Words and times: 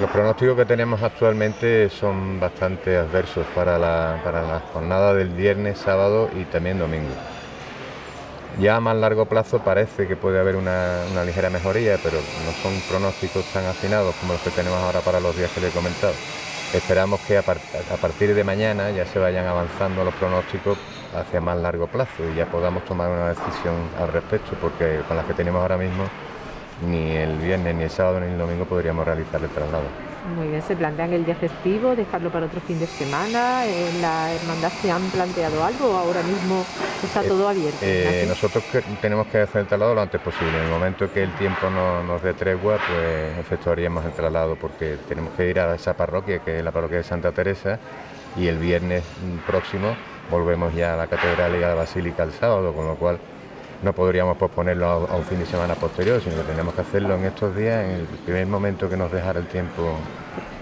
Los 0.00 0.10
pronósticos 0.10 0.56
que 0.56 0.64
tenemos 0.64 1.02
actualmente 1.02 1.90
son 1.90 2.38
bastante 2.38 2.96
adversos 2.96 3.44
para 3.52 3.78
la, 3.78 4.20
para 4.22 4.60
jornada 4.72 5.12
del 5.12 5.30
viernes, 5.30 5.78
sábado 5.78 6.30
y 6.36 6.44
también 6.44 6.78
domingo. 6.78 7.10
Ya 8.60 8.76
a 8.76 8.80
más 8.80 8.96
largo 8.96 9.26
plazo 9.26 9.58
parece 9.58 10.06
que 10.06 10.14
puede 10.14 10.38
haber 10.38 10.54
una, 10.54 11.02
ligera 11.24 11.50
mejoría, 11.50 11.98
pero 12.00 12.16
no 12.16 12.52
son 12.62 12.80
pronósticos 12.88 13.44
tan 13.46 13.66
afinados 13.66 14.14
como 14.20 14.34
los 14.34 14.42
que 14.42 14.50
tenemos 14.50 14.78
ahora 14.78 15.00
para 15.00 15.18
los 15.18 15.36
días 15.36 15.50
que 15.50 15.60
le 15.60 15.68
he 15.68 15.72
comentado. 15.72 16.14
Esperamos 16.72 17.18
que 17.22 17.36
a 17.36 17.42
partir 17.42 18.34
de 18.36 18.44
mañana 18.44 18.92
ya 18.92 19.04
se 19.04 19.18
vayan 19.18 19.46
avanzando 19.46 20.04
los 20.04 20.14
pronósticos 20.14 20.78
hacia 21.16 21.40
más 21.40 21.56
largo 21.58 21.88
plazo 21.88 22.22
y 22.32 22.36
ya 22.36 22.46
podamos 22.46 22.84
tomar 22.84 23.10
una 23.10 23.30
decisión 23.30 23.74
al 23.98 24.12
respecto, 24.12 24.52
porque 24.60 25.00
con 25.08 25.16
las 25.16 25.26
que 25.26 25.34
tenemos 25.34 25.60
ahora 25.60 25.76
mismo 25.76 26.04
ni 26.86 27.10
el 27.16 27.36
viernes, 27.38 27.74
ni 27.74 27.84
el 27.84 27.90
sábado, 27.90 28.20
ni 28.20 28.26
el 28.32 28.38
domingo 28.38 28.64
podríamos 28.64 29.04
realizar 29.04 29.40
el 29.42 29.48
traslado. 29.50 29.84
Muy 30.36 30.48
bien, 30.48 30.60
se 30.62 30.76
plantean 30.76 31.12
el 31.14 31.24
día 31.24 31.34
festivo, 31.34 31.96
dejarlo 31.96 32.30
para 32.30 32.46
otro 32.46 32.60
fin 32.60 32.78
de 32.78 32.86
semana. 32.86 33.64
¿En 33.64 34.02
la 34.02 34.32
hermandad 34.34 34.70
se 34.82 34.90
han 34.90 35.02
planteado 35.10 35.64
algo 35.64 35.90
o 35.90 35.96
ahora 35.96 36.22
mismo 36.22 36.64
está 37.02 37.22
todo 37.22 37.48
abierto? 37.48 37.78
Eh, 37.80 38.26
nosotros 38.28 38.62
que- 38.70 38.82
tenemos 39.00 39.26
que 39.28 39.38
hacer 39.40 39.62
el 39.62 39.66
traslado 39.66 39.94
lo 39.94 40.02
antes 40.02 40.20
posible. 40.20 40.58
En 40.58 40.64
el 40.64 40.70
momento 40.70 41.10
que 41.10 41.22
el 41.22 41.32
tiempo 41.36 41.70
no- 41.70 42.02
nos 42.02 42.22
dé 42.22 42.34
tregua, 42.34 42.76
pues 42.86 43.38
efectuaríamos 43.38 44.04
el 44.04 44.12
traslado 44.12 44.56
porque 44.56 44.98
tenemos 45.08 45.32
que 45.34 45.48
ir 45.48 45.58
a 45.60 45.74
esa 45.74 45.94
parroquia, 45.96 46.40
que 46.40 46.58
es 46.58 46.64
la 46.64 46.72
parroquia 46.72 46.98
de 46.98 47.04
Santa 47.04 47.32
Teresa, 47.32 47.78
y 48.36 48.48
el 48.48 48.58
viernes 48.58 49.02
próximo 49.46 49.96
volvemos 50.30 50.74
ya 50.74 50.92
a 50.92 50.96
la 50.98 51.06
catedral 51.06 51.58
y 51.58 51.62
a 51.62 51.68
la 51.68 51.74
basílica 51.74 52.22
el 52.24 52.32
sábado, 52.32 52.74
con 52.74 52.86
lo 52.86 52.96
cual 52.96 53.18
no 53.82 53.92
podríamos 53.92 54.36
posponerlo 54.36 54.86
a, 54.86 55.16
un 55.16 55.24
fin 55.24 55.38
de 55.38 55.46
semana 55.46 55.74
posterior, 55.74 56.20
sino 56.20 56.36
que 56.36 56.42
tenemos 56.42 56.74
que 56.74 56.80
hacerlo 56.80 57.14
en 57.14 57.24
estos 57.24 57.56
días, 57.56 57.84
en 57.84 57.90
el 57.92 58.06
primer 58.24 58.46
momento 58.46 58.88
que 58.88 58.96
nos 58.96 59.10
dejara 59.12 59.40
el 59.40 59.46
tiempo 59.46 59.94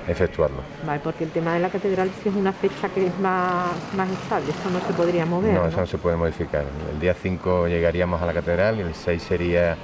efectuarlo. 0.06 0.58
Vale, 0.86 1.00
porque 1.02 1.24
el 1.24 1.30
tema 1.30 1.54
de 1.54 1.60
la 1.60 1.68
catedral 1.68 2.10
sí 2.22 2.28
es 2.28 2.34
una 2.34 2.52
fecha 2.52 2.88
que 2.88 3.06
es 3.06 3.18
más, 3.18 3.70
más 3.96 4.08
estable, 4.10 4.50
eso 4.50 4.70
no 4.70 4.80
se 4.86 4.92
podría 4.92 5.26
mover. 5.26 5.54
No, 5.54 5.62
¿no? 5.62 5.68
eso 5.68 5.80
no 5.80 5.86
se 5.86 5.98
puede 5.98 6.16
modificar. 6.16 6.64
El 6.92 7.00
día 7.00 7.14
5 7.14 7.66
llegaríamos 7.68 8.20
a 8.22 8.26
la 8.26 8.32
catedral 8.32 8.78
y 8.78 8.82
el 8.82 8.94
6 8.94 9.22
sería 9.22 9.76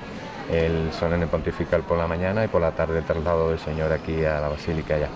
el 0.50 0.92
solemne 0.92 1.26
pontifical 1.26 1.82
por 1.82 1.98
la 1.98 2.06
mañana 2.06 2.44
y 2.44 2.48
por 2.48 2.60
la 2.60 2.72
tarde 2.72 2.98
el 2.98 3.04
traslado 3.04 3.50
del 3.50 3.58
Señor 3.58 3.92
aquí 3.92 4.24
a 4.24 4.40
la 4.40 4.48
Basílica 4.48 4.98
ya. 4.98 5.08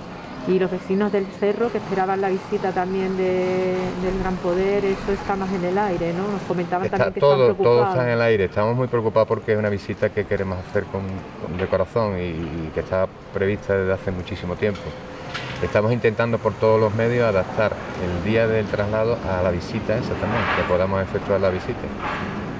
Y 0.48 0.60
los 0.60 0.70
vecinos 0.70 1.10
del 1.10 1.26
cerro 1.40 1.72
que 1.72 1.78
esperaban 1.78 2.20
la 2.20 2.28
visita 2.28 2.70
también 2.70 3.16
de- 3.16 3.74
del 4.02 4.18
Gran 4.22 4.36
Poder, 4.36 4.84
eso 4.84 5.10
está 5.12 5.34
más 5.34 5.50
en 5.52 5.64
el 5.64 5.76
aire, 5.76 6.12
¿no? 6.14 6.28
Nos 6.30 6.42
comentaban 6.42 6.84
Está 6.84 6.98
también 6.98 7.14
que 7.14 7.20
todo, 7.20 7.32
están 7.32 7.56
todo 7.56 7.56
preocupados. 7.64 7.88
está 7.96 8.04
en 8.04 8.10
el 8.10 8.22
aire. 8.22 8.44
Estamos 8.44 8.76
muy 8.76 8.86
preocupados 8.86 9.26
porque 9.26 9.52
es 9.54 9.58
una 9.58 9.70
visita 9.70 10.08
que 10.10 10.24
queremos 10.24 10.58
hacer 10.68 10.84
con, 10.84 11.02
con- 11.44 11.58
de 11.58 11.66
corazón 11.66 12.16
y, 12.20 12.22
y 12.28 12.70
que 12.72 12.80
está 12.80 13.08
prevista 13.34 13.74
desde 13.76 13.92
hace 13.92 14.12
muchísimo 14.12 14.54
tiempo. 14.54 14.80
Estamos 15.62 15.90
intentando 15.92 16.38
por 16.38 16.52
todos 16.54 16.78
los 16.80 16.94
medios 16.94 17.26
adaptar 17.28 17.72
el 18.04 18.24
día 18.24 18.46
del 18.46 18.66
traslado 18.66 19.18
a 19.28 19.42
la 19.42 19.50
visita 19.50 19.96
esa 19.98 20.12
también, 20.14 20.42
que 20.56 20.62
podamos 20.68 21.02
efectuar 21.02 21.40
la 21.40 21.50
visita. 21.50 21.80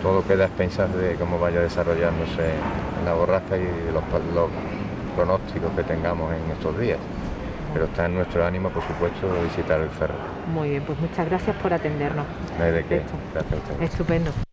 Todo 0.02 0.24
queda 0.26 0.44
a 0.44 0.46
expensas 0.48 0.92
de 0.94 1.14
cómo 1.14 1.38
vaya 1.38 1.60
desarrollándose 1.60 2.50
la 3.04 3.12
borrasca 3.14 3.56
y 3.56 3.60
de 3.60 3.92
los, 3.92 4.02
pa- 4.04 4.18
los 4.34 4.48
pronósticos 5.14 5.70
que 5.76 5.82
tengamos 5.84 6.32
en 6.34 6.50
estos 6.50 6.78
días. 6.80 6.98
Pero 7.76 7.88
está 7.88 8.06
en 8.06 8.14
nuestro 8.14 8.42
ánimo, 8.42 8.70
por 8.70 8.82
supuesto, 8.84 9.28
visitar 9.42 9.78
el 9.78 9.90
cerro. 9.90 10.14
Muy 10.50 10.70
bien, 10.70 10.82
pues 10.84 10.98
muchas 10.98 11.28
gracias 11.28 11.54
por 11.56 11.74
atendernos. 11.74 12.24
No 12.58 12.64
hay 12.64 12.72
de 12.72 12.86
qué. 12.86 13.02
Gracias 13.34 13.52
a 13.52 13.56
ustedes. 13.56 13.90
Estupendo. 13.90 14.45